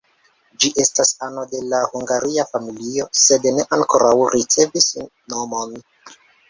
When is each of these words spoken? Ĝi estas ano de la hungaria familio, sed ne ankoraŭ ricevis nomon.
Ĝi 0.63 0.69
estas 0.83 1.11
ano 1.27 1.43
de 1.51 1.61
la 1.75 1.83
hungaria 1.93 2.47
familio, 2.55 3.07
sed 3.27 3.49
ne 3.59 3.69
ankoraŭ 3.79 4.17
ricevis 4.39 4.93
nomon. 5.37 5.83